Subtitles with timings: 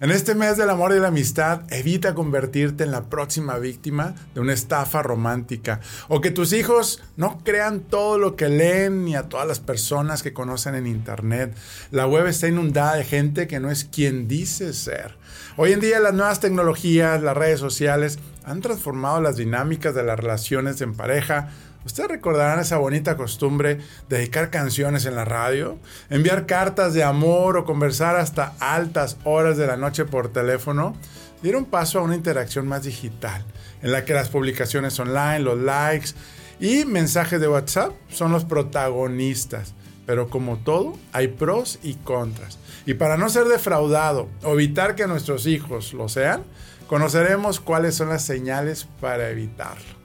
[0.00, 4.40] En este mes del amor y la amistad, evita convertirte en la próxima víctima de
[4.40, 5.78] una estafa romántica
[6.08, 10.24] o que tus hijos no crean todo lo que leen ni a todas las personas
[10.24, 11.54] que conocen en internet.
[11.92, 15.16] La web está inundada de gente que no es quien dice ser.
[15.56, 20.18] Hoy en día las nuevas tecnologías, las redes sociales han transformado las dinámicas de las
[20.18, 21.50] relaciones en pareja
[21.84, 23.78] Ustedes recordarán esa bonita costumbre
[24.08, 25.78] de dedicar canciones en la radio,
[26.08, 30.96] enviar cartas de amor o conversar hasta altas horas de la noche por teléfono.
[31.42, 33.44] Dieron paso a una interacción más digital,
[33.82, 36.12] en la que las publicaciones online, los likes
[36.58, 39.74] y mensajes de WhatsApp son los protagonistas.
[40.06, 42.58] Pero como todo, hay pros y contras.
[42.86, 46.44] Y para no ser defraudado o evitar que nuestros hijos lo sean,
[46.86, 50.04] conoceremos cuáles son las señales para evitarlo.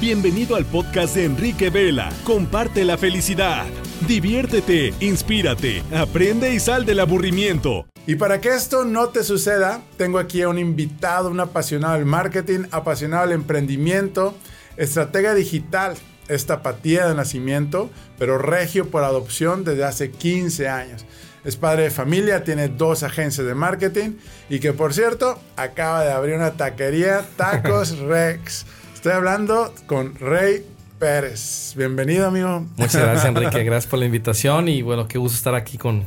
[0.00, 2.10] Bienvenido al podcast de Enrique Vela.
[2.24, 3.64] Comparte la felicidad.
[4.06, 7.86] Diviértete, inspírate, aprende y sal del aburrimiento.
[8.06, 12.04] Y para que esto no te suceda, tengo aquí a un invitado, un apasionado del
[12.04, 14.34] marketing, apasionado del emprendimiento,
[14.76, 15.96] estratega digital,
[16.28, 21.04] esta apatía de nacimiento, pero regio por adopción desde hace 15 años.
[21.44, 24.12] Es padre de familia, tiene dos agencias de marketing
[24.48, 28.64] y que por cierto acaba de abrir una taquería Tacos Rex.
[29.02, 30.64] Estoy hablando con Rey
[31.00, 31.74] Pérez.
[31.76, 32.64] Bienvenido, amigo.
[32.76, 33.64] Muchas gracias, Enrique.
[33.64, 36.04] Gracias por la invitación y bueno, qué gusto estar aquí con,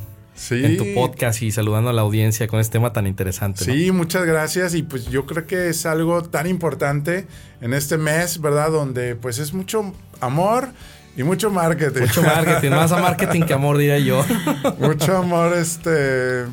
[0.49, 3.65] en tu podcast y saludando a la audiencia con este tema tan interesante.
[3.65, 7.27] Sí, muchas gracias y pues yo creo que es algo tan importante
[7.59, 8.71] en este mes, ¿verdad?
[8.71, 10.69] Donde pues es mucho amor
[11.17, 11.99] y mucho marketing.
[11.99, 14.25] Mucho marketing, más a marketing que amor diría yo.
[14.79, 16.45] mucho amor, este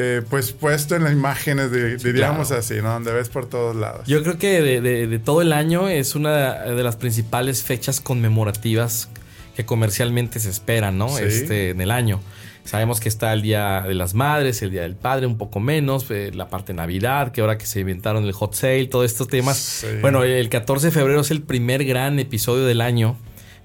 [0.00, 2.92] eh, pues puesto en las imágenes, diríamos así, ¿no?
[2.92, 4.06] Donde ves por todos lados.
[4.06, 9.08] Yo creo que de, todo el año es una de las principales fechas conmemorativas
[9.56, 11.18] que comercialmente se esperan, ¿no?
[11.18, 12.20] Este, en el año.
[12.62, 16.08] Sabemos que está el Día de las Madres, el Día del Padre, un poco menos,
[16.10, 19.26] eh, la parte de Navidad, que ahora que se inventaron el hot sale, todos estos
[19.26, 19.84] temas.
[20.00, 23.16] Bueno, el 14 de febrero es el primer gran episodio del año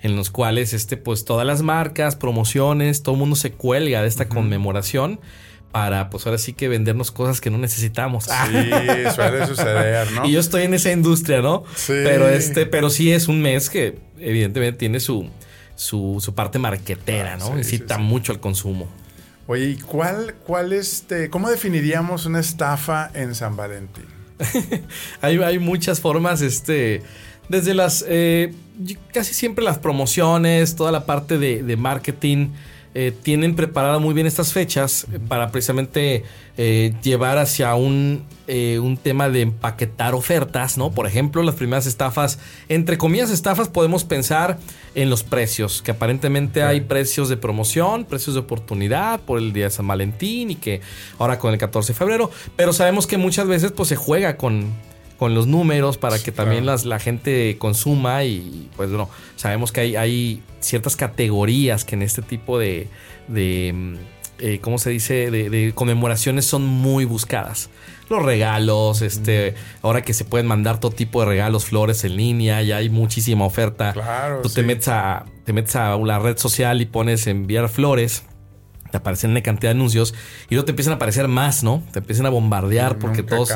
[0.01, 4.07] en los cuales este, pues todas las marcas, promociones, todo el mundo se cuelga de
[4.07, 5.19] esta conmemoración
[5.73, 8.25] para, pues ahora sí que vendernos cosas que no necesitamos.
[8.25, 10.23] Sí, suele suceder, ¿no?
[10.27, 11.63] Y yo estoy en esa industria, ¿no?
[11.75, 11.93] Sí.
[12.03, 15.27] Pero este, pero sí es un mes que evidentemente tiene su,
[15.73, 17.57] su, su parte marquetera, ¿no?
[17.57, 18.87] Incita mucho al consumo.
[19.47, 24.05] Oye, ¿y cuál, cuál este, cómo definiríamos una estafa en San Valentín?
[25.21, 27.01] hay, hay muchas formas, este,
[27.49, 28.53] desde las, eh,
[29.11, 32.49] casi siempre las promociones, toda la parte de, de marketing
[32.95, 36.23] eh, tienen preparada muy bien estas fechas para precisamente
[36.57, 40.91] eh, llevar hacia un, eh, un tema de empaquetar ofertas, ¿no?
[40.91, 42.37] Por ejemplo, las primeras estafas,
[42.69, 44.59] entre comillas estafas, podemos pensar
[44.93, 49.65] en los precios, que aparentemente hay precios de promoción, precios de oportunidad por el día
[49.65, 50.81] de San Valentín y que
[51.17, 54.71] ahora con el 14 de febrero, pero sabemos que muchas veces pues se juega con
[55.17, 59.81] con los números para que también las, la gente consuma y pues bueno, sabemos que
[59.81, 62.87] hay, hay ciertas categorías que en este tipo de,
[63.27, 63.95] de mm,
[64.39, 67.69] eh, ¿cómo se dice?, de, conmemoraciones son muy buscadas.
[68.09, 72.61] Los regalos, este, ahora que se pueden mandar todo tipo de regalos, flores en línea,
[72.61, 73.93] ya hay muchísima oferta.
[73.93, 78.23] Claro, Tú te metes a, te metes a la red social y pones enviar flores
[78.93, 80.13] te aparecen una cantidad de anuncios
[80.51, 81.81] y luego te empiezan a aparecer más, ¿no?
[81.91, 83.51] Te empiezan a bombardear porque todos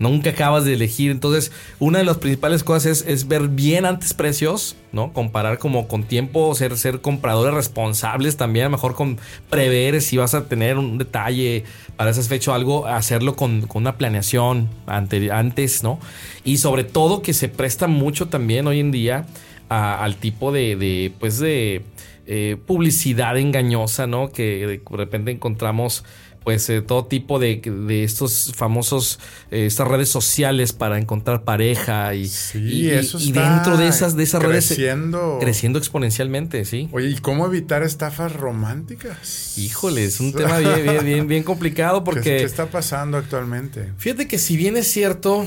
[0.00, 1.12] nunca acabas de elegir.
[1.12, 5.12] Entonces, una de las principales cosas es, ver bien antes precios, ¿no?
[5.12, 9.18] Comparar como con tiempo, ser, ser compradores responsables también, a lo mejor con
[9.48, 11.62] prever si vas a tener un detalle
[11.94, 16.00] para ese fecha o algo, hacerlo con, una planeación antes, ¿no?
[16.42, 19.24] Y sobre todo que se presta mucho también hoy en día
[19.68, 21.84] al tipo de, de pues de
[22.26, 24.30] eh, publicidad engañosa, ¿no?
[24.30, 26.04] Que de repente encontramos
[26.44, 27.60] pues eh, todo tipo de,
[28.02, 29.20] estos famosos,
[29.50, 35.18] eh, estas redes sociales para encontrar pareja y, y, dentro de esas, de esas creciendo,
[35.18, 36.88] redes creciendo exponencialmente, sí.
[36.92, 39.58] Oye, ¿y cómo evitar estafas románticas?
[39.58, 42.22] Híjole, es un tema bien, bien, bien, complicado porque...
[42.22, 43.92] ¿Qué, está pasando actualmente?
[43.98, 45.46] Fíjate que si bien es cierto,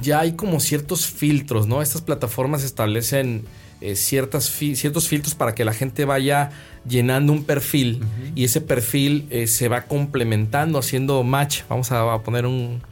[0.00, 1.82] ya hay como ciertos filtros, ¿no?
[1.82, 3.44] Estas plataformas establecen
[3.80, 6.50] eh, ciertas ciertos filtros para que la gente vaya
[6.88, 8.02] llenando un perfil
[8.34, 11.62] y ese perfil eh, se va complementando, haciendo match.
[11.68, 12.82] Vamos a, poner un,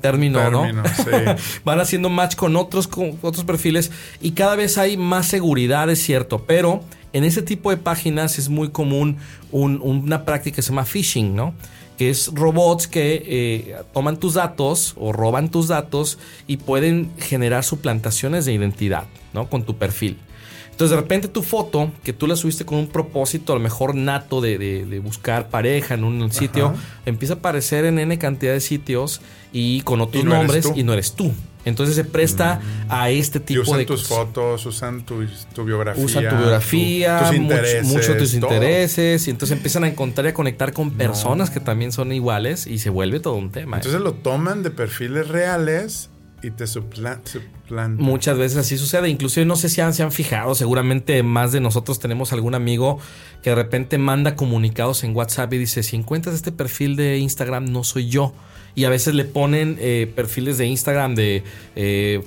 [0.00, 0.66] término, ¿no?
[1.64, 3.90] Van haciendo match con otros, con otros perfiles
[4.20, 6.82] y cada vez hay más seguridad, es cierto, pero
[7.12, 9.16] en ese tipo de páginas es muy común
[9.50, 11.54] una práctica que se llama phishing, ¿no?
[12.00, 16.16] Que es robots que eh, toman tus datos o roban tus datos
[16.46, 19.04] y pueden generar suplantaciones de identidad,
[19.34, 19.50] ¿no?
[19.50, 20.16] Con tu perfil.
[20.70, 23.94] Entonces, de repente tu foto, que tú la subiste con un propósito, a lo mejor
[23.94, 26.76] nato de, de- de buscar pareja en un sitio, Ajá.
[27.04, 29.20] empieza a aparecer en N cantidad de sitios
[29.52, 31.32] y con otros Y no eres nombres y no eres tú.
[31.64, 34.16] Entonces se presta a este Y tipo usan de tus cosas.
[34.26, 36.04] fotos, usan tu, tu biografía.
[36.04, 37.86] Usan tu biografía, tu- tus intereses.
[37.86, 38.52] mucho tus todo.
[38.54, 42.66] intereses, y entonces empiezan a encontrar y a conectar con personas que también son iguales
[42.66, 43.76] y se vuelve todo un tema.
[43.76, 43.80] ¿eh?
[43.80, 46.08] Entonces lo toman de perfiles reales
[46.42, 47.96] y te suplan- suplantan.
[48.04, 49.08] Muchas veces así sucede.
[49.08, 50.54] Inclusive no sé si han, se han fijado.
[50.54, 52.98] Seguramente más de nosotros tenemos algún amigo
[53.42, 57.66] que de repente manda comunicados en WhatsApp y dice, si encuentras este perfil de Instagram,
[57.70, 58.32] no soy yo.
[58.74, 61.42] Y a veces le ponen eh, perfiles de Instagram de
[61.76, 62.22] eh,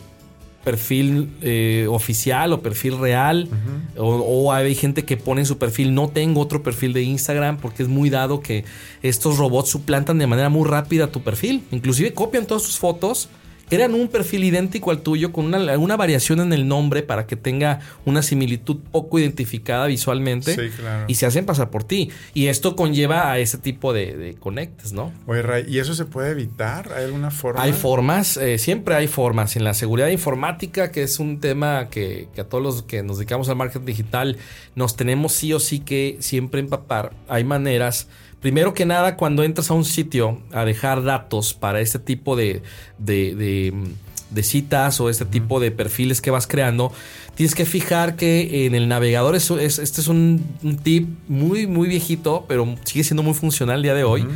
[0.64, 3.50] perfil eh, oficial o perfil real.
[3.98, 7.58] o, o hay gente que pone en su perfil, no tengo otro perfil de Instagram
[7.58, 8.64] porque es muy dado que
[9.02, 11.64] estos robots suplantan de manera muy rápida tu perfil.
[11.72, 13.30] Inclusive copian todas tus fotos
[13.76, 17.36] crean un perfil idéntico al tuyo con una, una variación en el nombre para que
[17.36, 21.06] tenga una similitud poco identificada visualmente Sí, claro.
[21.08, 22.10] y se hacen pasar por ti.
[22.34, 25.12] Y esto conlleva a ese tipo de, de conectes, ¿no?
[25.28, 26.92] Oye, Ray, ¿y eso se puede evitar?
[26.94, 27.62] ¿Hay alguna forma?
[27.62, 29.56] Hay formas, eh, siempre hay formas.
[29.56, 33.18] En la seguridad informática, que es un tema que, que a todos los que nos
[33.18, 34.38] dedicamos al marketing digital
[34.76, 38.08] nos tenemos sí o sí que siempre empapar, hay maneras.
[38.44, 42.62] Primero que nada, cuando entras a un sitio a dejar datos para este tipo de,
[43.00, 43.74] de, de,
[44.30, 46.92] de citas o este tipo de perfiles que vas creando,
[47.36, 51.66] tienes que fijar que en el navegador, es, es- este es un, un tip muy,
[51.68, 54.28] muy viejito, pero sigue siendo muy funcional el día de hoy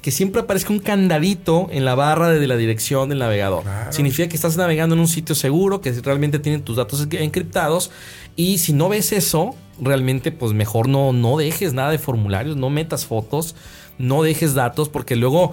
[0.00, 3.64] que siempre aparezca un candadito en la barra de la dirección del navegador.
[3.64, 3.92] Claro.
[3.92, 7.90] Significa que estás navegando en un sitio seguro, que realmente tienen tus datos encriptados.
[8.36, 12.70] Y si no ves eso, realmente pues mejor no, no dejes nada de formularios, no
[12.70, 13.54] metas fotos,
[13.98, 15.52] no dejes datos, porque luego...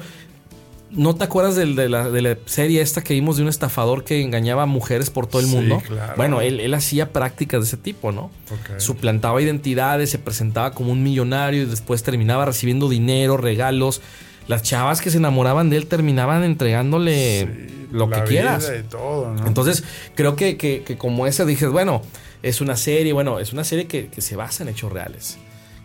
[0.96, 4.04] ¿No te acuerdas del- de, la, de la serie esta que vimos de un estafador
[4.04, 5.82] que engañaba a mujeres por todo el Sí, mundo?
[5.88, 6.14] claro.
[6.18, 8.30] Bueno, él, él hacía prácticas de ese tipo, ¿no?
[8.78, 14.02] Suplantaba identidades, se presentaba como un millonario y después terminaba recibiendo dinero, regalos.
[14.48, 18.70] Las chavas que se enamoraban de él terminaban entregándole Sí, lo la que quieras.
[18.70, 19.48] vida y todo, ¿no?
[19.48, 19.84] Entonces,
[20.14, 22.04] creo que, que- que como esa dices, bueno,
[22.44, 25.38] es una serie, bueno, es una serie que, que se basa en hechos reales,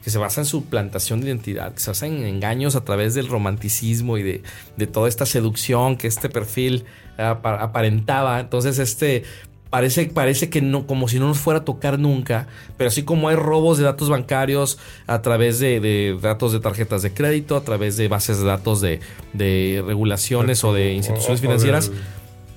[0.05, 3.29] que se basa en suplantación de identidad, que se basa en engaños a través del
[3.29, 4.43] romanticismo y de,
[4.77, 6.85] de toda esta seducción que este perfil
[7.17, 8.41] apa- aparentaba.
[8.41, 9.23] Entonces, este
[9.71, 12.47] parece, parece que no, como si no nos fuera a tocar nunca,
[12.79, 17.03] pero así como hay robos de datos bancarios a través de, de datos de tarjetas
[17.03, 19.01] de crédito, a través de bases de datos de,
[19.35, 21.91] de regulaciones o de instituciones O- o financieras,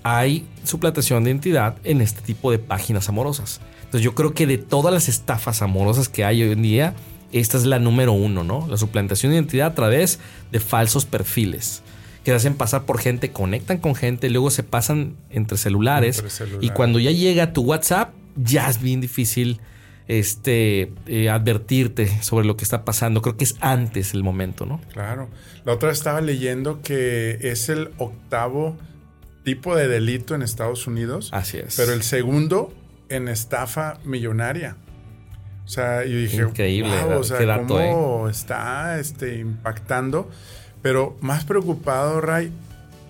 [0.04, 3.60] hay suplantación de identidad en este tipo de páginas amorosas.
[3.92, 6.94] Entonces yo creo que de todas las estafas amorosas que hay hoy en día,
[7.34, 8.66] esta es la número uno, ¿no?
[8.70, 11.84] La suplantación de identidad a través de falsos perfiles
[12.24, 16.30] que se hacen pasar por gente, conectan con gente, luego se pasan entre celulares, Entre
[16.30, 16.66] celulares.
[16.66, 19.60] y cuando ya llega tu WhatsApp, ya es bien difícil
[20.08, 23.22] este, eh, advertirte sobre lo que está pasando.
[23.22, 24.80] Creo que es antes el momento, ¿no?
[24.94, 25.28] Claro.
[25.66, 28.78] La otra estaba leyendo que es el octavo
[29.44, 31.30] tipo de delito en Estados Unidos.
[31.34, 31.76] Así es.
[31.76, 32.74] Pero el segundo
[33.16, 34.76] en estafa millonaria.
[35.66, 37.90] O sea, yo dije, Increíble, "Wow", o sea, qué dato, ¿eh?
[37.92, 40.30] cómo está este, impactando.
[40.82, 42.52] Pero más preocupado, Ray,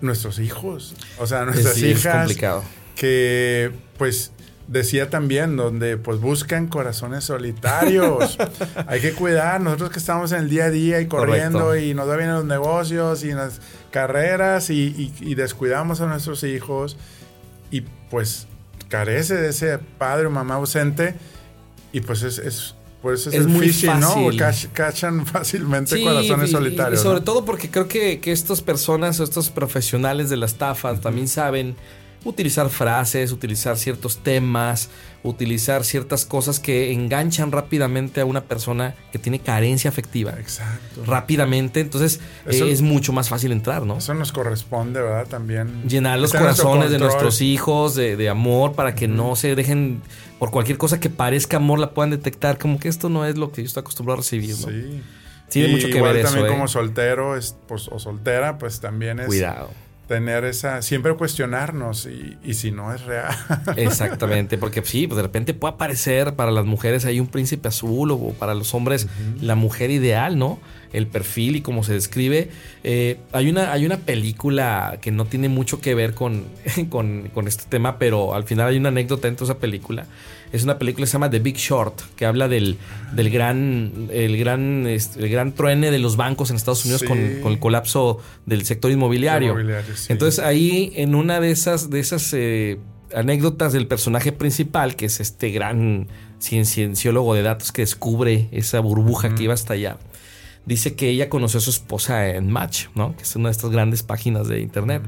[0.02, 0.94] nuestros hijos.
[1.18, 2.18] O sea, nuestras Sí, es hijas.
[2.28, 2.64] complicado.
[2.96, 4.32] Que, pues,
[4.68, 8.38] decía también, donde pues buscan corazones solitarios.
[8.88, 11.86] Hay que cuidar, nosotros que estamos en el día a día y corriendo Correcto.
[11.86, 13.60] y nos va bien en los negocios y en las
[13.92, 16.98] carreras y, y- y descuidamos a nuestros hijos
[17.72, 18.48] y pues
[18.92, 21.16] carece de ese padre o mamá ausente
[21.92, 23.74] y pues es, es pues es, Es el muy ¿no?
[23.74, 24.40] fácil.
[24.40, 27.00] Cach- cachan fácilmente Sí, corazones y- solitarios.
[27.00, 27.24] Y sobre ¿no?
[27.24, 31.76] todo porque creo que, que estas personas o estos profesionales de la estafa también saben
[32.24, 34.90] utilizar frases, utilizar ciertos temas,
[35.24, 40.34] utilizar ciertas cosas que enganchan rápidamente a una persona que tiene carencia afectiva.
[40.40, 41.04] Exacto.
[41.06, 43.98] Rápidamente, entonces Eso- eh, es mucho más fácil entrar, ¿no?
[43.98, 45.28] Eso nos corresponde, ¿verdad?
[45.28, 45.84] También.
[45.88, 50.02] Llenar los nuestro corazones de nuestros hijos de, de amor para que no se dejen
[50.40, 53.52] por cualquier cosa que parezca amor la puedan detectar como que esto no es lo
[53.52, 54.68] que yo estoy acostumbrado a recibir, ¿no?
[54.68, 55.02] Sí.
[55.50, 56.56] Tiene mucho que igual ver también eso, ¿eh?
[56.56, 59.70] como soltero es, pues, o soltera, pues también es Cuidado.
[60.12, 63.34] Tener esa, siempre cuestionarnos y, y si no es real.
[63.78, 68.12] Exactamente, porque sí, pues de repente puede aparecer para las mujeres ahí un príncipe azul
[68.12, 69.08] o para los hombres
[69.40, 70.60] la mujer ideal, ¿no?
[70.92, 72.50] El perfil y cómo se describe.
[72.84, 76.44] Eh, hay, una, hay una película que no tiene mucho que ver con,
[76.90, 80.08] con, con este tema, pero al final hay una anécdota dentro de esa película.
[80.52, 82.78] Es una película que se llama The Big Short, que habla del,
[83.14, 87.08] del gran, el gran, este, el gran truene de los bancos en Estados Unidos Sí.
[87.08, 89.50] con, con el colapso del sector inmobiliario.
[89.52, 90.12] Inmobiliario, sí.
[90.12, 92.80] Entonces ahí en una de esas, de esas eh,
[93.16, 96.08] anécdotas del personaje principal, que es este gran
[96.40, 100.00] cienciólogo de datos que descubre esa burbuja que iba a estallar.
[100.66, 103.16] Dice que ella conoció a su esposa en Match, ¿no?
[103.16, 105.02] Que es una de estas grandes páginas de internet.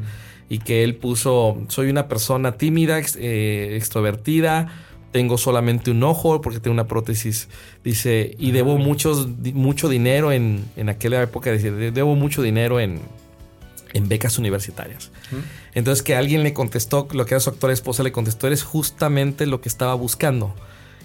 [0.50, 4.68] Y que él puso, soy una persona tímida, eh, extrovertida,
[5.14, 7.48] tengo solamente un ojo porque tengo una prótesis.
[7.84, 13.00] Dice, y debo muchos, mucho dinero en, en aquella época, dice, debo mucho dinero en,
[13.94, 15.12] en becas universitarias.
[15.74, 19.46] Entonces que alguien le contestó, lo que era su actual esposa le contestó, eres justamente
[19.46, 20.54] lo que estaba buscando.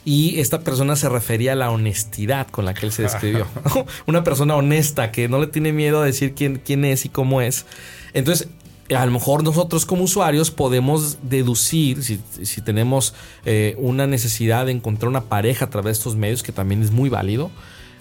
[0.05, 3.47] Y esta persona se refería a la honestidad con la que él se describió.
[4.07, 7.43] Una persona honesta que no le tiene miedo a decir quién, quién es y cómo
[7.43, 7.67] es.
[8.15, 8.49] Entonces,
[8.97, 13.15] a lo mejor nosotros como usuarios podemos deducir, si, tenemos
[13.45, 16.91] eh, una necesidad de encontrar una pareja a través de estos medios, que también es
[16.91, 17.51] muy válido,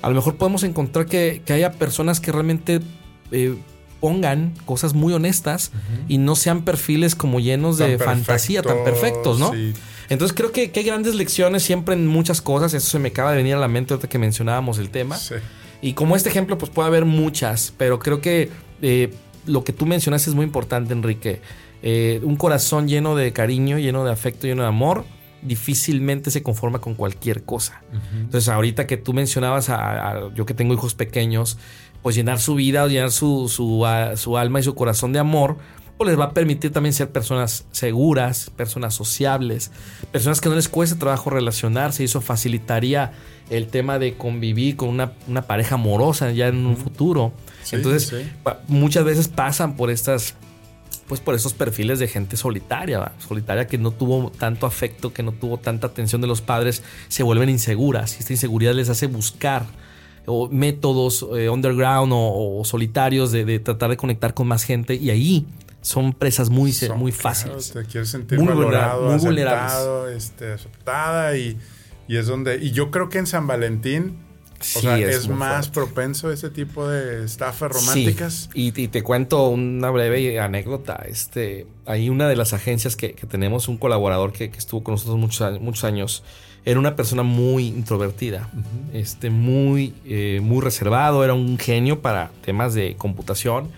[0.01, 2.79] a lo mejor podemos encontrar que, haya personas que realmente
[3.32, 3.56] eh,
[4.00, 5.72] pongan cosas muy honestas
[6.08, 9.51] y no sean perfiles como llenos de fantasía, tan perfectos, ¿no?
[10.10, 13.38] Entonces creo que, hay grandes lecciones siempre en muchas cosas, eso se me acaba de
[13.38, 15.17] venir a la mente ahorita que mencionábamos el tema.
[15.82, 18.50] Y como este ejemplo, pues puede haber muchas, pero creo que...
[18.82, 19.12] Eh,
[19.47, 21.41] lo que tú mencionas es muy importante, Enrique.
[21.81, 25.05] Eh, un corazón lleno de cariño, lleno de afecto, lleno de amor,
[25.41, 27.81] difícilmente se conforma con cualquier cosa.
[28.13, 31.57] Entonces, ahorita que tú mencionabas a, yo que tengo hijos pequeños,
[32.01, 35.57] pues llenar su vida, llenar su, su, alma y su corazón de amor,
[35.97, 39.71] pues les va a permitir también ser personas seguras, personas sociables,
[40.11, 43.13] personas que no les cueste trabajo relacionarse y eso facilitaría
[43.49, 47.33] el tema de convivir con una, una pareja amorosa ya en un futuro.
[47.71, 48.13] Entonces,
[48.67, 50.35] muchas veces pasan por estas
[51.07, 55.31] pues por esos perfiles de gente solitaria, solitaria que no tuvo tanto afecto, que no
[55.31, 59.65] tuvo tanta atención de los padres, se vuelven inseguras y esta inseguridad les hace buscar
[60.51, 65.45] métodos eh, underground o, solitarios de, tratar de conectar con más gente y ahí
[65.88, 67.72] son presas muy, muy fáciles.
[67.72, 71.58] te quieres sentir muy valorado, muy vulnerado, este, aceptada y,
[72.10, 74.17] y es donde y yo creo que en San Valentín
[74.60, 78.50] o sea, es, más propenso ese tipo de estafas románticas.
[78.53, 81.06] Y, te cuento una breve anécdota.
[81.08, 85.62] Este, hay una de las agencias que, tenemos, un colaborador que, estuvo con nosotros muchos,
[85.62, 86.24] muchos años,
[86.65, 88.50] era una persona muy introvertida,
[88.94, 93.70] este, muy, eh, muy reservado, era un genio para temas de computación,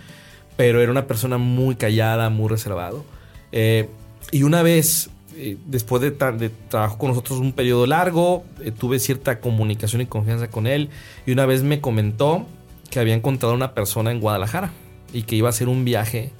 [0.59, 3.05] pero era una persona muy callada, muy reservado.
[3.53, 3.87] Eh,
[4.29, 8.99] y una vez eh, después de, de, trabajo con nosotros un periodo largo, eh, tuve
[8.99, 10.89] cierta comunicación y confianza con él
[11.25, 12.45] y una vez me comentó
[12.89, 14.71] que había encontrado una persona en Guadalajara
[15.13, 16.33] y que iba a hacer un viaje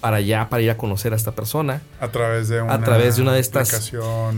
[0.00, 1.82] para allá, para ir a conocer a esta persona.
[1.98, 3.92] A través de una, a través de una de estas.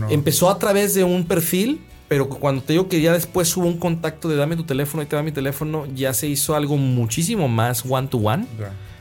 [0.09, 3.77] Empezó a través de un perfil, pero cuando te digo que ya después hubo un
[3.77, 7.47] contacto de dame tu teléfono y te da mi teléfono, ya se hizo algo muchísimo
[7.47, 8.47] más one to one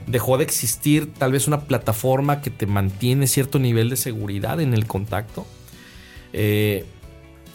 [0.06, 4.74] dejó de existir tal vez una plataforma que te mantiene cierto nivel de seguridad en
[4.74, 5.46] el contacto.
[6.32, 6.84] Eh,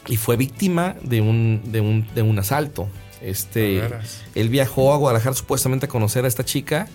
[0.08, 2.90] y fue víctima de un, de un, asalto.
[3.22, 3.82] Este,
[4.34, 6.88] él viajó a Guadalajara supuestamente a conocer a esta chica.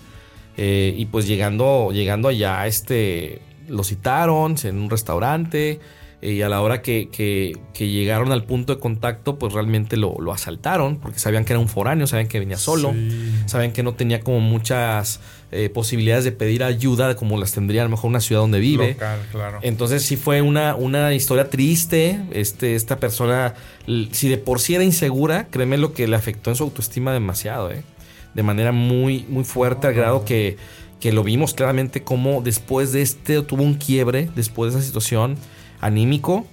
[0.57, 5.79] Eh, y pues llegando, llegando allá, este, lo citaron en un restaurante.
[6.21, 10.97] Eh, y a la hora que, llegaron al punto de contacto, pues realmente lo, asaltaron,
[10.97, 12.93] porque sabían que era un foráneo, sabían que venía solo,
[13.45, 15.19] sabían que no tenía como muchas
[15.51, 18.97] eh, posibilidades de pedir ayuda como las tendría a lo mejor una ciudad donde vive.
[19.61, 22.19] Entonces sí fue una, una historia triste.
[22.31, 23.53] Este, esta persona,
[24.11, 27.71] si de por sí era insegura, créeme lo que le afectó en su autoestima demasiado,
[27.71, 27.83] ¿eh?
[28.33, 30.57] de manera muy, muy fuerte, al grado que,
[30.99, 35.37] que lo vimos claramente como después de este tuvo un quiebre, después de esa situación
[35.79, 36.45] anímico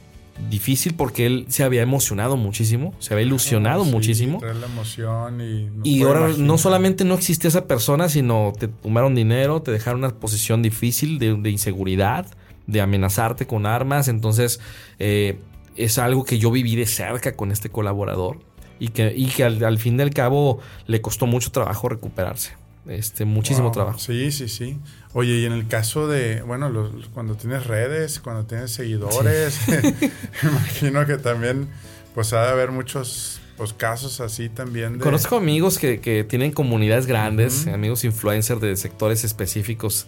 [0.51, 4.41] difícil porque él se había emocionado muchísimo, se había ilusionado muchísimo.
[4.43, 9.63] La emoción y, y ahora no solamente no existía esa persona, sino te tomaron dinero,
[9.63, 12.27] te dejaron una posición difícil de, inseguridad,
[12.67, 14.09] de amenazarte con armas.
[14.09, 14.61] Entonces,
[14.99, 15.39] eh,
[15.77, 18.39] es algo que yo viví de cerca con este colaborador
[18.79, 22.53] y que, y que al, fin y al cabo le costó mucho trabajo recuperarse.
[22.87, 23.99] Este, muchísimo trabajo.
[23.99, 24.79] Sí, sí, sí.
[25.13, 26.71] Oye, y en el caso de, bueno,
[27.15, 29.61] cuando tienes redes, cuando tienes seguidores,
[30.43, 31.69] imagino que también,
[32.15, 34.99] pues ha de haber muchos pues, casos así también.
[34.99, 40.07] Conozco amigos que, tienen comunidades grandes, amigos influencers de sectores específicos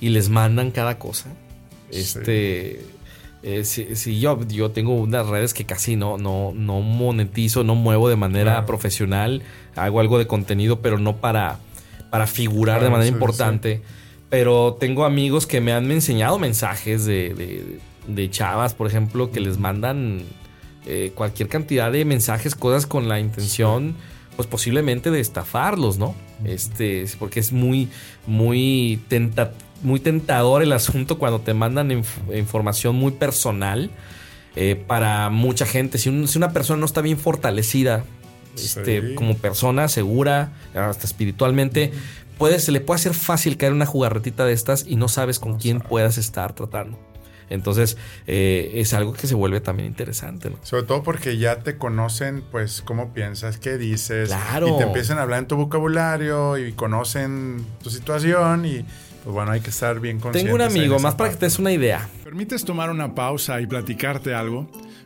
[0.00, 1.28] y les mandan cada cosa.
[1.90, 2.84] Este,
[3.42, 8.08] eh, si, yo, yo tengo unas redes que casi no, no, no monetizo, no muevo
[8.08, 9.42] de manera profesional,
[9.76, 11.60] hago algo de contenido, pero no para
[12.10, 13.82] para figurar de manera importante.
[14.30, 19.58] Pero tengo amigos que me han enseñado mensajes de, de, chavas, por ejemplo, que les
[19.58, 20.22] mandan
[20.86, 23.94] eh, cualquier cantidad de mensajes, cosas con la intención,
[24.36, 26.14] pues posiblemente de estafarlos, ¿no?
[26.44, 27.88] Este, porque es muy,
[28.26, 29.00] muy
[29.82, 32.02] muy tentador el asunto cuando te mandan
[32.34, 33.90] información muy personal.
[34.56, 38.04] Eh, para mucha gente, si, una persona no está bien fortalecida
[38.64, 41.92] este, como persona, segura, hasta espiritualmente,
[42.58, 45.80] se le puede hacer fácil caer una jugarretita de estas y no sabes con quién
[45.80, 46.98] puedas estar tratando.
[47.50, 47.96] Entonces,
[48.26, 50.52] eh, es algo que se vuelve también interesante.
[50.62, 54.28] Sobre todo porque ya te conocen, pues, cómo piensas, qué dices.
[54.28, 54.68] Claro.
[54.68, 58.84] Y te empiezan a hablar en tu vocabulario y conocen tu situación y
[59.24, 60.44] pues bueno, hay que estar bien conscientes.
[60.44, 62.08] Tengo un amigo, más para que te des una idea.
[62.22, 64.70] ¿Permites tomar una pausa y platicarte algo?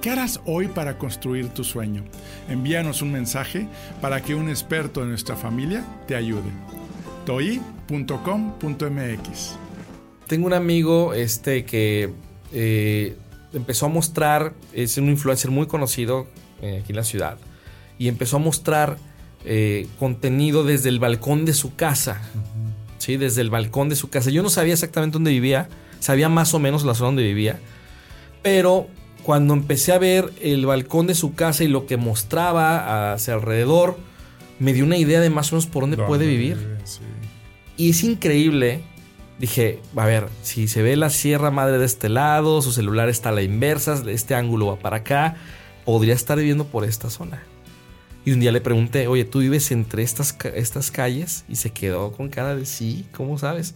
[0.00, 2.04] ¿Qué harás hoy para construir tu sueño?
[2.48, 3.66] Envíanos un mensaje
[4.00, 6.50] para que un experto de nuestra familia te ayude.
[7.26, 8.06] toi.com.mx
[10.28, 12.12] Tengo un amigo este, que
[12.52, 13.16] eh,
[13.52, 16.28] empezó a mostrar, es un influencer muy conocido
[16.62, 17.36] eh, aquí en la ciudad,
[17.98, 18.98] y empezó a mostrar
[19.44, 22.22] eh, contenido desde el balcón de su casa.
[22.98, 23.16] ¿sí?
[23.16, 24.30] Desde el balcón de su casa.
[24.30, 27.58] Yo no sabía exactamente dónde vivía, sabía más o menos la zona donde vivía,
[28.42, 28.86] pero
[29.28, 33.98] cuando empecé a ver el balcón de su casa y lo que mostraba hacia alrededor,
[34.58, 36.78] me dio una idea de más o menos por dónde, puede vivir.
[37.76, 38.80] Y es increíble.
[39.38, 43.28] Dije, a ver, si se ve la Sierra Madre de este lado, su celular está
[43.28, 45.36] a la inversa, este ángulo va para acá,
[45.84, 47.42] podría estar viviendo por esta zona.
[48.24, 51.44] Y un día le pregunté, oye, ¿tú vives entre estas, estas calles?
[51.50, 53.74] Y se quedó con cara de sí, ¿cómo sabes?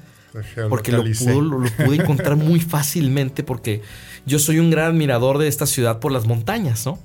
[0.68, 3.82] Porque lo, lo, pude encontrar muy fácilmente porque
[4.26, 6.98] yo soy un gran admirador de esta ciudad por las montañas, ¿no?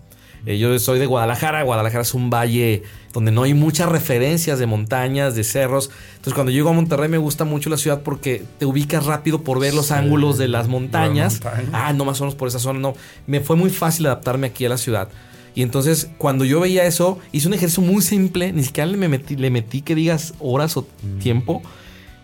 [0.45, 1.63] Eh, yo soy de Guadalajara.
[1.63, 5.89] Guadalajara es un valle donde no hay muchas referencias de montañas, de cerros.
[6.11, 9.59] Entonces, cuando llego a Monterrey me gusta mucho la ciudad porque te ubicas rápido por
[9.59, 11.41] ver los ángulos de las montañas.
[11.73, 12.79] ah, no más o menos por esa zona.
[12.79, 12.93] No,
[13.25, 15.09] me fue muy fácil adaptarme aquí a la ciudad.
[15.53, 19.35] Y entonces, cuando yo veía eso, hice un ejercicio muy simple, ni siquiera le metí,
[19.35, 21.19] le metí que digas horas o mm.
[21.19, 21.63] tiempo,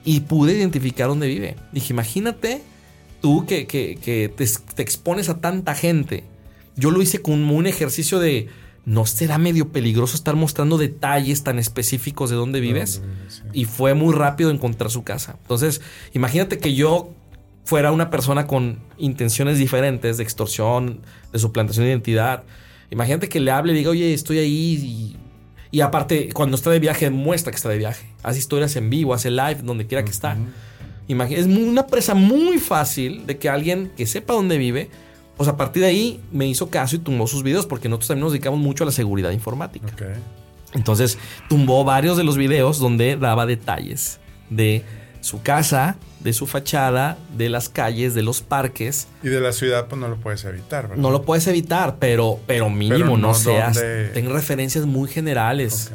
[0.03, 1.55] y pude identificar dónde vive.
[1.71, 2.61] Dije, imagínate
[3.21, 3.65] tú que,
[4.35, 6.23] te, expones a tanta gente.
[6.75, 8.49] Yo lo hice como un ejercicio de,
[8.85, 13.01] ¿no será medio peligroso estar mostrando detalles tan específicos de dónde vives?
[13.53, 15.37] Y fue muy rápido encontrar su casa.
[15.41, 15.81] Entonces,
[16.13, 17.11] imagínate que yo
[17.63, 22.43] fuera una persona con intenciones diferentes de extorsión, de suplantación de identidad
[22.93, 25.17] Imagínate que le hable y diga, oye, estoy ahí y,
[25.81, 28.05] aparte, cuando está de viaje, muestra que está de viaje.
[28.21, 30.37] Hace historias en vivo, hace live, donde quiera que está.
[31.07, 34.89] es una presa muy fácil de que alguien que sepa dónde vive,
[35.35, 38.23] pues a partir de ahí me hizo caso y tumbó sus videos, porque nosotros también
[38.23, 39.87] nos dedicamos mucho a la seguridad informática.
[40.73, 41.17] Entonces,
[41.49, 44.83] tumbó varios de los videos donde daba detalles de
[45.23, 49.07] su casa, de su fachada, de las calles, de los parques.
[49.23, 51.01] Y de la ciudad, pues no lo puedes evitar, ¿verdad?
[51.01, 53.81] No lo puedes evitar, pero, pero mínimo, no, seas.
[54.13, 55.91] Ten referencias muy generales.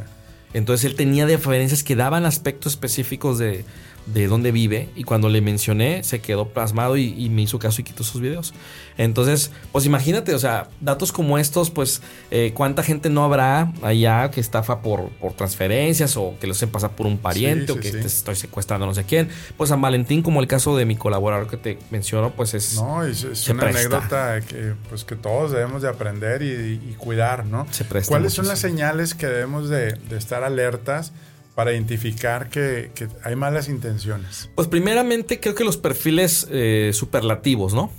[0.55, 3.67] Entonces él tenía referencias que daban aspectos específicos de,
[4.13, 7.85] de dónde vive y cuando le mencioné se quedó plasmado y, me hizo caso y
[7.85, 8.55] quitó sus videos.
[8.97, 14.31] Entonces, pues imagínate, o sea, datos como estos, pues eh, cuánta gente no habrá allá
[14.31, 17.93] que estafa por, por transferencias o que lo hacen pasar por un pariente o que
[17.93, 19.29] te estoy secuestrando no sé quién.
[19.57, 22.77] Pues San Valentín, como el caso de mi colaborador que te menciono, pues es...
[22.77, 27.67] No, es, una anécdota que, pues, que todos debemos de aprender y, cuidar, ¿no?
[27.71, 31.13] Se presta ¿Cuáles son las señales que debemos de, de estar alertas?
[31.59, 32.93] Para identificar que,
[33.25, 34.49] hay malas intenciones?
[34.55, 37.91] Pues primeramente creo que los perfiles eh, superlativos, ¿no?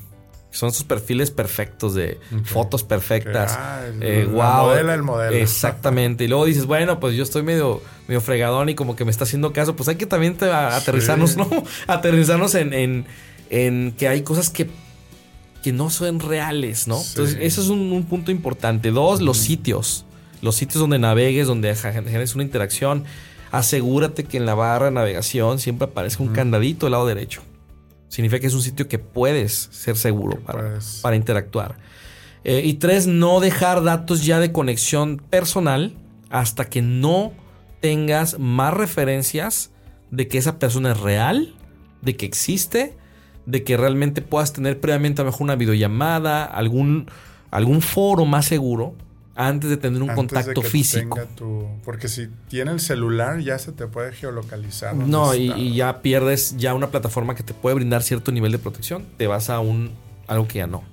[0.50, 3.58] Son esos perfiles perfectos de fotos perfectas.
[3.60, 5.36] Ah, el, eh, modelo, el modelo.
[5.36, 6.24] Exactamente.
[6.24, 9.26] Y luego dices, bueno, pues yo estoy medio, medio fregadón y como que me está
[9.26, 9.76] haciendo caso.
[9.76, 11.50] Pues hay que también aterrizarnos, ¿no?
[11.88, 13.06] aterrizarnos en,
[13.50, 14.70] en, que hay cosas que,
[15.64, 16.98] que no son reales, ¿no?
[17.10, 18.92] Entonces, eso es un, punto importante.
[18.92, 20.06] Dos, los sitios.
[20.42, 23.04] Los sitios donde navegues, donde generes una interacción
[23.52, 27.42] asegúrate que en la barra de navegación siempre aparezca un candadito del lado derecho.
[28.08, 31.78] Significa que es un sitio que puedes ser seguro para, interactuar.
[32.44, 35.94] Eh, y tres, no dejar datos ya de conexión personal
[36.30, 37.34] hasta que no
[37.82, 39.72] tengas más referencias
[40.12, 41.56] de que esa persona es real,
[42.02, 42.98] de que existe,
[43.46, 47.10] de que realmente puedas tener previamente a lo mejor una videollamada, algún,
[47.52, 48.96] algún foro más seguro
[49.40, 51.18] antes de tener un contacto físico.
[51.86, 54.94] porque si tiene el celular ya se te puede geolocalizar.
[54.96, 59.06] No, y, ya pierdes ya una plataforma que te puede brindar cierto nivel de protección.
[59.18, 59.92] Te vas a un
[60.28, 60.84] algo que ya no.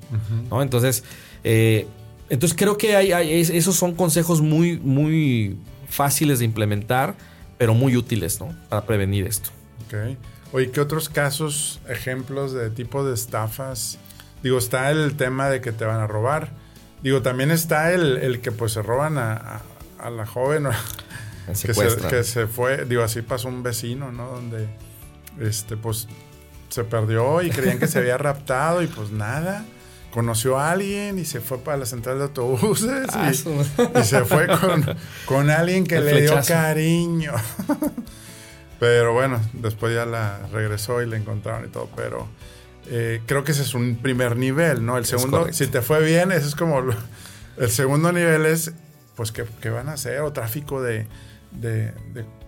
[0.49, 0.63] ¿no?
[0.63, 1.03] Entonces,
[1.43, 1.89] eh,
[2.31, 7.17] entonces creo que hay, esos son consejos muy, muy fáciles de implementar,
[7.59, 8.55] pero muy útiles ¿no?
[8.69, 9.51] para prevenir esto.
[9.87, 10.17] Ok.
[10.53, 13.99] Oye, ¿qué otros casos, ejemplos de tipo de estafas?
[14.45, 16.53] Digo, está el tema de que te van a robar
[17.03, 19.63] Digo, también está el, que pues se roban a,
[20.11, 20.69] la joven
[21.47, 24.31] que, se, que se fue, digo, así pasó un vecino, ¿no?
[24.31, 24.69] Donde
[25.41, 26.09] este pues
[26.69, 29.65] se perdió y creían que se había raptado y pues nada.
[30.13, 34.47] Conoció a alguien y se fue para la central de autobuses y, ah, se fue
[35.27, 37.33] con, alguien que le dio cariño.
[38.81, 42.29] pero bueno, después ya la regresó y la encontraron y todo, pero
[42.89, 44.97] eh, creo que ese es un primer nivel, ¿no?
[44.99, 46.83] El segundo, si te fue bien, eso es como...
[47.57, 48.73] El segundo nivel es,
[49.15, 50.21] pues, ¿qué, van a hacer?
[50.21, 51.07] O tráfico de,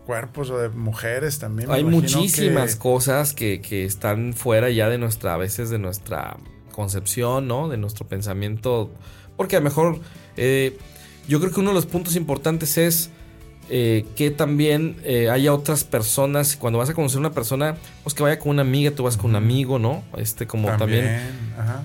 [0.07, 1.71] cuerpos o de mujeres también.
[1.71, 6.37] Hay muchísimas cosas que, están fuera ya de nuestra, a veces de nuestra
[6.73, 7.69] concepción, ¿no?
[7.69, 8.93] De nuestro pensamiento.
[9.37, 10.01] Porque a lo mejor,
[10.37, 10.77] eh,
[11.27, 13.11] yo creo que uno de los puntos importantes es
[13.71, 16.57] eh, que también eh, haya otras personas.
[16.57, 19.17] Cuando vas a conocer a una persona, pues que vaya con una amiga, tú vas
[19.17, 20.03] con un amigo, ¿no?
[20.17, 21.21] Este, como también.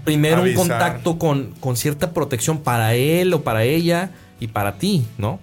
[0.05, 5.05] primero un contacto con, con cierta protección para él o para ella y para ti,
[5.17, 5.39] ¿no?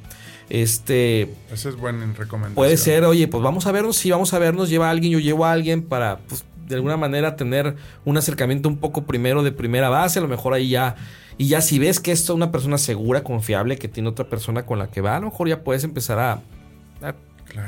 [0.50, 1.33] Este.
[1.53, 2.55] Esa es buena recomendación.
[2.55, 5.20] Puede ser, oye, pues vamos a vernos, si vamos a vernos, lleva a alguien, yo
[5.20, 9.52] llevo a alguien para, pues, de alguna manera tener un acercamiento un poco primero de
[9.52, 10.18] primera base.
[10.18, 10.96] A lo mejor ahí ya
[11.40, 14.66] y ya si ves que esto es una persona segura, confiable, que tiene otra persona
[14.66, 16.42] con la que va, a lo mejor ya puedes empezar a,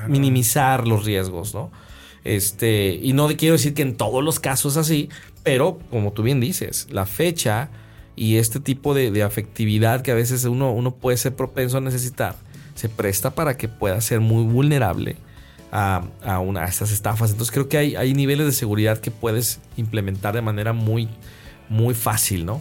[0.08, 1.72] minimizar los riesgos, ¿no?
[2.22, 5.08] Este, y no quiero decir que en todos los casos así,
[5.42, 7.70] pero como tú bien dices, la fecha
[8.14, 12.36] y este tipo de, afectividad que a veces uno, uno puede ser propenso a necesitar,
[12.74, 15.16] se presta para que pueda ser muy vulnerable
[15.72, 17.30] a, a, una, a estas estafas.
[17.32, 21.08] Entonces creo que hay, hay niveles de seguridad que puedes implementar de manera muy,
[21.68, 22.60] muy fácil, ¿no?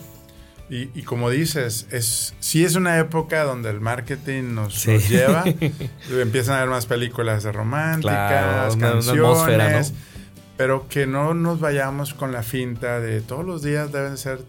[0.73, 5.43] Y, como dices, es sí es una época donde el marketing nos, lleva.
[6.09, 9.93] empiezan a haber más películas de románticas, canciones.
[10.55, 14.45] Pero que no nos vayamos con la finta de todos los días deben ser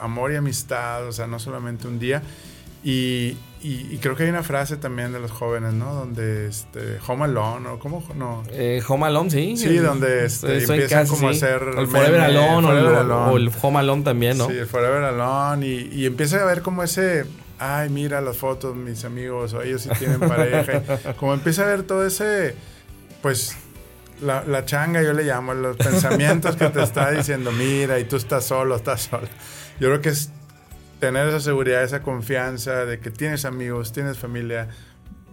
[0.00, 2.22] amor y amistad, o sea, no solamente un día.
[2.82, 5.94] Y, y, creo que hay una frase también de los jóvenes, ¿no?
[5.94, 8.02] Donde este, Home Alone, ¿o cómo?
[8.16, 8.42] No.
[8.50, 9.56] Eh, home Alone, sí.
[9.56, 11.62] Sí, donde este, empiezan como a hacer...
[11.78, 14.48] El Forever Alone, o, el Home Alone también, ¿no?
[14.48, 15.64] Sí, el Forever Alone.
[15.64, 17.24] Y, y empieza a ver como ese...
[17.60, 20.82] Ay, mira las fotos, mis amigos, o ellos sí tienen pareja.
[21.14, 22.56] como empieza a ver todo ese...
[23.22, 23.56] Pues
[24.20, 28.16] la, la, changa, yo le llamo, los pensamientos que te está diciendo, mira, y tú
[28.16, 29.28] estás solo, estás solo.
[29.78, 30.30] Yo creo que es
[31.02, 34.68] tener esa seguridad, esa confianza de que tienes amigos, tienes familia.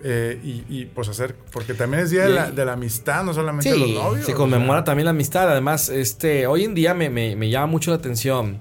[0.03, 3.69] Eh, y, pues hacer, porque también es día de la, de la amistad, no solamente
[3.69, 4.25] de los novios.
[4.25, 5.47] Se conmemora también la amistad.
[5.51, 8.57] Además, este, hoy en día me, me, llama mucho la atención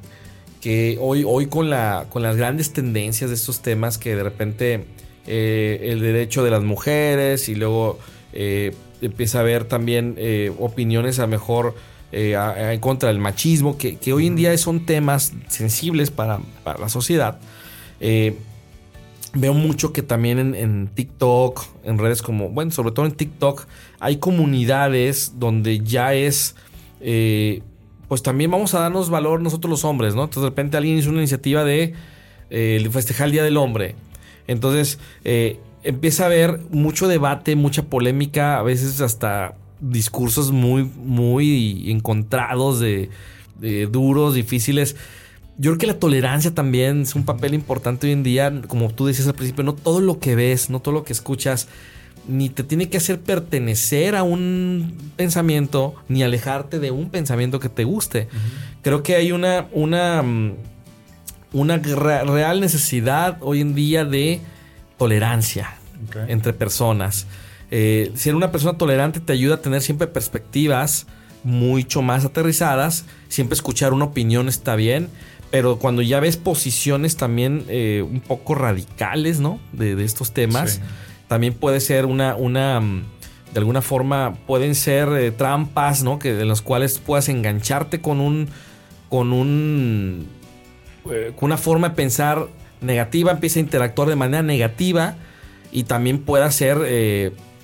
[0.61, 4.85] que hoy, hoy con, la, con las grandes tendencias de estos temas, que de repente
[5.27, 7.99] eh, el derecho de las mujeres y luego
[8.35, 10.19] eh, empieza a haber también
[10.59, 11.75] opiniones a mejor
[12.11, 12.35] eh,
[12.73, 17.39] en contra del machismo, que, hoy en día son temas sensibles para, la sociedad.
[18.01, 18.37] Eh,
[19.35, 23.67] veo mucho que también en, TikTok, en redes como, bueno, sobre todo en TikTok,
[24.01, 26.57] hay comunidades donde ya es,
[27.03, 27.63] eh,
[28.09, 30.23] pues también vamos a darnos valor nosotros los hombres, ¿no?
[30.25, 31.95] Entonces de repente alguien hizo una iniciativa de
[32.91, 33.97] festejar el Día del Hombre.
[34.47, 34.99] Entonces
[35.83, 43.11] empieza a haber mucho debate, mucha polémica, a veces hasta discursos muy, muy encontrados, de,
[43.91, 44.97] duros, difíciles.
[45.57, 49.07] Yo creo que la tolerancia también es un papel importante hoy en día, como tú
[49.07, 51.69] decías al principio, no todo lo que ves, no todo lo que escuchas,
[52.29, 57.69] ni te tiene que hacer pertenecer a un pensamiento, ni alejarte de un pensamiento que
[57.69, 58.29] te guste.
[58.83, 60.55] Creo que hay una, una, mm,
[61.53, 64.41] una real necesidad hoy en día de
[64.99, 65.75] tolerancia
[66.29, 67.27] entre personas.
[67.71, 71.07] Eh, ser una persona tolerante te ayuda a tener siempre perspectivas
[71.45, 73.05] mucho más aterrizadas.
[73.29, 75.09] Siempre escuchar una opinión está bien.
[75.51, 79.59] Pero cuando ya ves posiciones también eh, un poco radicales, ¿no?
[79.73, 80.81] De, estos temas,
[81.27, 83.05] también puede ser una, una, mm,
[83.55, 86.19] de alguna forma, pueden ser eh, trampas, ¿no?
[86.19, 88.49] Que de las cuales puedas engancharte con un,
[89.09, 90.27] con un,
[91.05, 92.49] con una forma de pensar
[92.83, 95.17] negativa, empieza a interactuar de manera negativa
[95.73, 96.77] y también pueda ser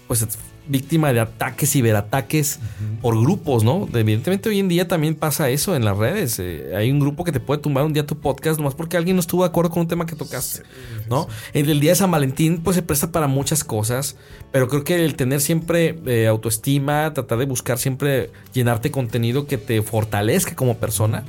[0.06, 0.26] pues
[0.66, 2.58] víctima de ataques, ciberataques
[3.02, 3.86] por grupos, ¿no?
[3.92, 6.38] Evidentemente hoy en día también pasa eso en las redes.
[6.38, 9.16] Eh, hay un grupo que te puede tumbar un día tu podcast nomás porque alguien
[9.16, 10.62] no estuvo de acuerdo con un tema que tocaste,
[11.08, 11.28] ¿no?
[11.52, 14.16] En el día de San Valentín pues se presta para muchas cosas,
[14.52, 19.58] pero creo que el tener siempre eh, autoestima, tratar de buscar siempre llenarte contenido que
[19.58, 21.24] te fortalezca como persona,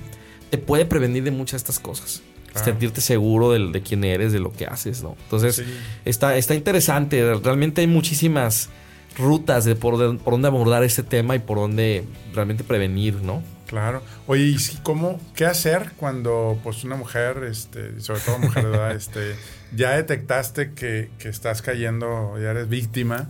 [0.50, 2.22] te puede prevenir de muchas de estas cosas.
[2.64, 5.16] Sentirte seguro de, de, quién eres, de lo que haces, ¿no?
[5.24, 5.64] Entonces,
[6.06, 7.36] está, está interesante.
[7.36, 8.70] Realmente hay muchísimas
[9.18, 13.44] rutas de por, dónde abordar este tema y por dónde realmente prevenir, ¿no?
[13.68, 14.02] Claro.
[14.28, 18.92] Oye, ¿y cómo, qué hacer cuando pues una mujer, este, sobre todo mujer de edad,
[18.96, 19.36] este,
[19.76, 23.30] ya detectaste que, que estás cayendo, ya eres víctima?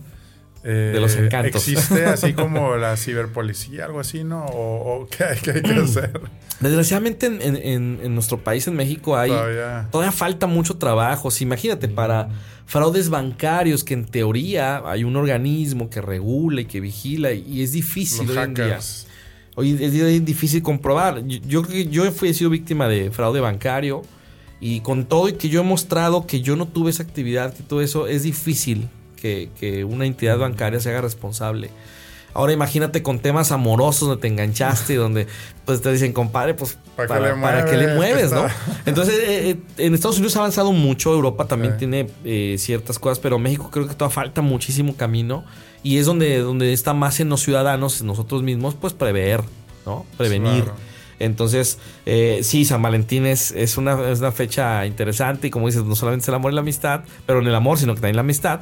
[0.72, 1.68] De los eh, encantos.
[1.68, 4.44] ¿Existe así como la ciberpolicía, algo así, no?
[4.46, 5.84] ¿O, qué, hay, que mm.
[5.84, 6.20] hacer?
[6.60, 9.30] Desgraciadamente en, nuestro país, en México, hay
[9.90, 11.28] todavía, falta mucho trabajo.
[11.40, 12.28] imagínate, para
[12.66, 17.72] fraudes bancarios, que en teoría hay un organismo que regula y que vigila, y es
[17.72, 18.78] difícil hoy en día.
[19.54, 21.24] Hoy es difícil comprobar.
[21.26, 24.02] Yo creo que yo fui, he sido víctima de fraude bancario.
[24.58, 27.62] Y con todo y que yo he mostrado que yo no tuve esa actividad, que
[27.62, 31.70] todo eso es difícil que, una entidad bancaria se haga responsable.
[32.36, 35.26] Ahora imagínate con temas amorosos donde te enganchaste y donde
[35.64, 38.46] pues te dicen, compadre, pues para, que le, mueves, ¿no?
[38.86, 43.18] Entonces, eh, eh, en Estados Unidos ha avanzado mucho, Europa también tiene eh, ciertas cosas,
[43.20, 45.44] pero México creo que todavía falta muchísimo camino
[45.82, 49.42] y es donde, donde está más en los ciudadanos, nosotros mismos, pues prever,
[49.86, 50.04] ¿no?
[50.18, 50.64] Prevenir.
[51.18, 51.78] Entonces,
[52.42, 56.24] sí, San Valentín es, es, una, es una fecha interesante y como dices, no solamente
[56.24, 58.60] es el amor y la amistad, pero en el amor, sino que también la amistad.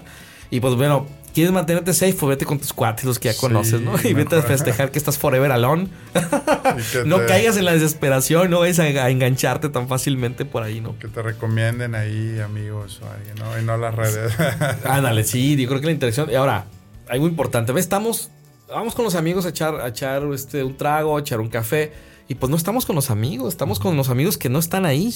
[0.54, 2.14] Y pues bueno, ¿quieres mantenerte safe?
[2.14, 3.94] Pues vete con tus cuates, los que ya conoces, ¿no?
[4.04, 5.88] Y vete a festejar que estás forever alone.
[7.06, 10.96] no caigas en la desesperación, no vayas a, engancharte tan fácilmente por ahí, ¿no?
[11.00, 13.58] Que te recomienden ahí amigos o alguien, ¿no?
[13.58, 14.32] Y no las redes.
[14.84, 16.30] Ándale, sí, yo creo que la interacción.
[16.30, 16.66] Y ahora,
[17.08, 17.86] algo importante, ¿ves?
[17.86, 18.30] Estamos,
[18.68, 21.92] vamos con los amigos a echar, a echar este, un trago, a echar un café.
[22.26, 25.12] Y pues no estamos con los amigos, estamos con los amigos que no están ahí.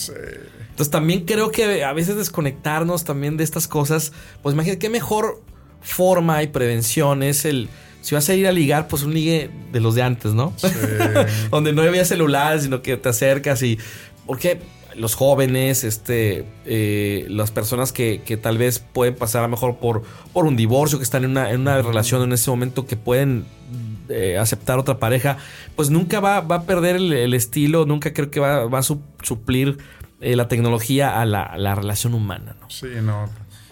[0.61, 5.43] Entonces también creo que a veces desconectarnos también de estas cosas, pues imagínate qué mejor
[5.81, 7.69] forma y prevención es el...
[8.01, 10.53] Si vas a ir a ligar, pues un ligue de los de antes, ¿no?
[11.51, 13.79] Donde no había celulares, sino que te acercas y...
[14.27, 14.61] Porque
[14.95, 19.77] los jóvenes, este, eh, las personas que, que, tal vez pueden pasar a lo mejor
[19.77, 22.97] por, por un divorcio, que están en una, en una relación en ese momento que
[22.97, 23.47] pueden
[24.09, 25.39] eh, aceptar otra pareja,
[25.77, 29.79] pues nunca va, va a perder el, estilo, nunca creo que va, va a suplir
[30.21, 32.57] eh, la tecnología a la, la, relación humana.
[32.61, 32.71] ¿no?
[32.71, 33.31] Sí, no.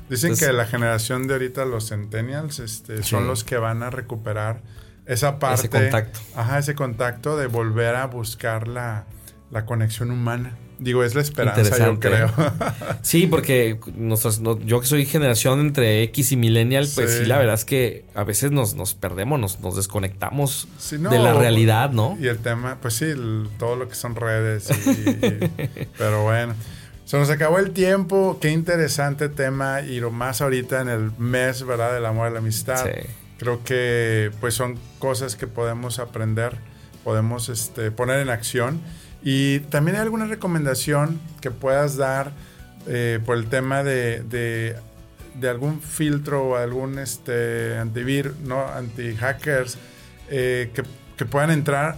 [0.08, 4.62] Dicen que la generación de ahorita, los centennials, este, son los que van a recuperar
[5.06, 5.66] esa parte.
[5.66, 6.20] Ese contacto.
[6.36, 9.06] Ajá, ese contacto de volver a buscar la,
[9.50, 10.52] la conexión humana.
[10.78, 12.30] Digo, es la esperanza, yo creo.
[13.02, 13.78] sí, porque
[14.64, 17.24] yo que soy generación entre X y Millennial, pues sí.
[17.24, 21.90] la verdad es que a veces nos, nos perdemos, nos, nos desconectamos de la realidad,
[21.90, 22.18] ¿no?
[22.20, 23.06] Y el tema, pues sí,
[23.58, 24.68] todo lo que son redes.
[25.98, 26.54] pero bueno.
[27.06, 28.38] Se nos acabó el tiempo.
[28.40, 29.80] Qué interesante tema.
[29.80, 31.94] Y lo más ahorita en el mes, ¿verdad?
[31.94, 32.84] Del amor y la amistad.
[33.38, 36.56] Creo que pues son cosas que podemos aprender,
[37.04, 38.80] podemos este, poner en acción.
[39.28, 42.30] Y también hay alguna recomendación que puedas dar
[42.86, 48.68] eh, por el tema de, de, algún filtro o algún este, antivir, ¿no?
[48.68, 49.78] anti-hackers
[50.30, 50.84] eh, que,
[51.16, 51.96] que, puedan entrar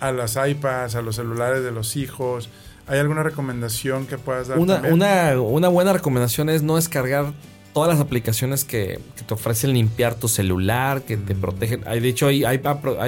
[0.00, 2.48] a las iPads, a los celulares de los hijos.
[2.88, 4.58] ¿Hay alguna recomendación que puedas dar?
[4.58, 7.32] Una, una, una buena recomendación es no descargar
[7.72, 11.82] todas las aplicaciones que, te ofrecen limpiar tu celular, que te protegen.
[11.86, 12.60] Hay, de hecho, hay, hay,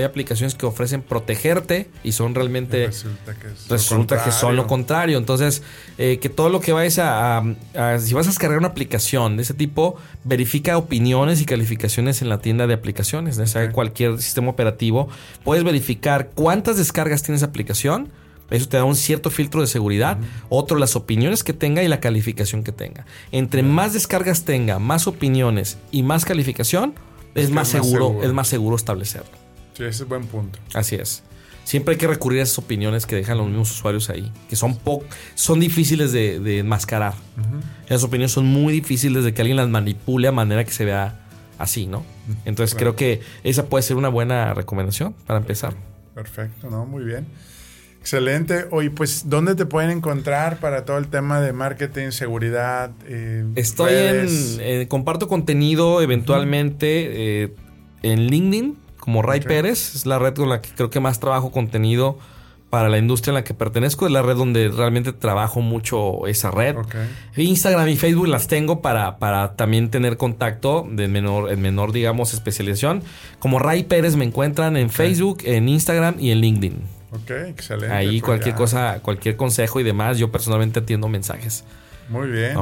[0.05, 2.87] aplicaciones que ofrecen protegerte y son realmente.
[3.69, 5.19] resulta que, son lo contrario.
[5.19, 5.63] Entonces,
[5.99, 7.43] eh, que todo lo que vayas a,
[8.01, 12.39] Si vas a descargar una aplicación de ese tipo, verifica opiniones y calificaciones en la
[12.39, 13.39] tienda de aplicaciones.
[13.39, 15.09] O cualquier sistema operativo.
[15.45, 18.11] Puedes verificar cuántas descargas tiene esa aplicación
[18.51, 20.19] eso te da un cierto filtro de seguridad.
[20.49, 23.07] Otro, las opiniones que tenga y la calificación que tenga.
[23.31, 26.95] Entre más descargas tenga, más opiniones y más calificación,
[27.35, 29.31] es, más, seguro, es más seguro establecerlo.
[29.75, 30.59] Sí, ese es buen punto.
[30.75, 31.23] Así es.
[31.65, 34.79] Siempre hay que recurrir a esas opiniones que dejan los mismos usuarios ahí, que son,
[35.35, 37.15] son difíciles de, enmascarar.
[37.87, 41.21] Esas opiniones son muy difíciles de que alguien las manipule a manera que se vea
[41.59, 42.05] así, ¿no?
[42.45, 45.75] Entonces creo que esa puede ser una buena recomendación para empezar.
[46.15, 46.85] Perfecto, ¿no?
[46.85, 47.27] Muy bien.
[48.03, 48.67] Excelente.
[48.73, 52.91] Oye, pues, ¿dónde te pueden encontrar para todo el tema de marketing, seguridad?
[53.07, 54.27] Eh, Estoy en,
[54.59, 57.55] eh, comparto contenido eventualmente eh,
[58.03, 59.95] en LinkedIn, como Ray Pérez.
[59.95, 62.19] Es la red con la que creo que más trabajo contenido
[62.71, 64.07] para la industria en la que pertenezco.
[64.07, 66.75] Es la red donde realmente trabajo mucho esa red.
[67.37, 72.35] Instagram y Facebook las tengo para, para también tener contacto de menor, en menor, digamos,
[72.35, 73.05] especialización.
[73.39, 77.02] Como Ray Pérez me encuentran en Facebook, en Instagram y en LinkedIn.
[77.13, 77.95] Ok, excelente.
[77.95, 81.65] Ahí pues cualquier cosa, cualquier consejo y demás, yo personalmente atiendo mensajes.
[82.09, 82.57] Muy bien.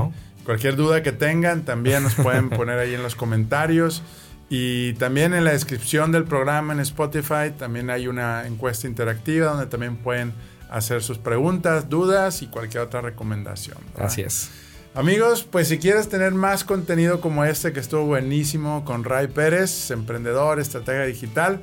[0.44, 4.02] Cualquier duda que tengan, también nos pueden poner ahí en los comentarios.
[4.48, 9.66] Y también en la descripción del programa en Spotify también hay una encuesta interactiva donde
[9.66, 10.32] también pueden
[10.68, 13.78] hacer sus preguntas, dudas y cualquier otra recomendación.
[13.96, 14.50] Así es.
[14.92, 19.92] Amigos, pues si quieres tener más contenido como este que estuvo buenísimo con Ray Pérez,
[19.92, 21.60] emprendedor, estratega digital,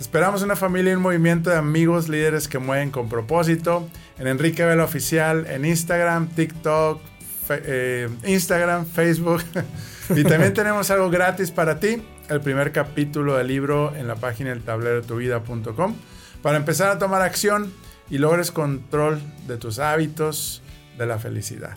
[0.00, 3.86] te esperamos una familia y un movimiento de amigos líderes que mueven con propósito
[4.18, 7.02] en Enrique Vela Oficial, en Instagram, TikTok,
[7.50, 9.42] eh, Instagram, Facebook.
[10.16, 14.48] y también tenemos algo gratis para ti el primer capítulo del libro en la página
[14.48, 15.94] del tablero tuvida.com
[16.40, 17.70] para empezar a tomar acción
[18.08, 20.62] y logres control de tus hábitos
[20.96, 21.76] de la felicidad.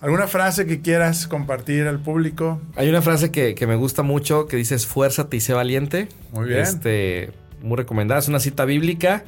[0.00, 2.60] ¿Alguna frase que quieras compartir al público?
[2.74, 6.08] Hay una frase que, me gusta mucho que dice esfuérzate y sé valiente.
[6.32, 6.62] Muy bien.
[6.62, 8.20] Este, muy recomendada.
[8.20, 9.24] Es una cita bíblica,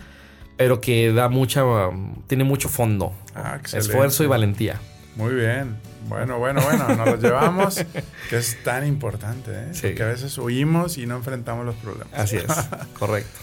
[0.57, 1.62] pero que da mucha,
[2.27, 3.12] tiene mucho fondo.
[3.35, 4.81] Ah, Esfuerzo y valentía.
[5.16, 5.77] Muy bien.
[6.09, 7.85] Bueno, bueno, bueno, nos lo llevamos,
[8.31, 9.73] que es tan importante, ¿eh?
[9.81, 12.12] Porque a veces huimos y no enfrentamos los problemas.
[12.14, 12.47] Así es,
[12.99, 13.38] correcto.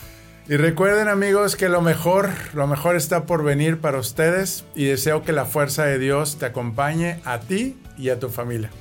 [0.47, 5.21] Y recuerden amigos que lo mejor, lo mejor está por venir para ustedes y deseo
[5.21, 8.71] que la fuerza de Dios te acompañe a ti y a tu familia.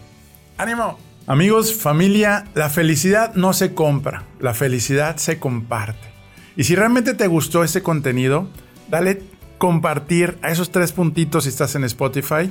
[0.57, 0.99] ¡Ánimo!
[1.29, 6.09] Amigos, familia, la felicidad no se compra, la felicidad se comparte.
[6.57, 8.49] Y si realmente te gustó este contenido,
[8.89, 9.21] dale
[9.59, 12.51] compartir a esos tres puntitos si estás en Spotify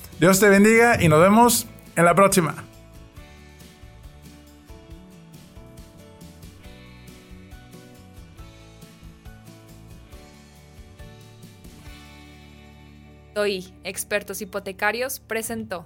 [0.21, 2.53] Dios te bendiga y nos vemos en la próxima.
[13.35, 15.79] Hoy, Expertos Hipotecarios presentó.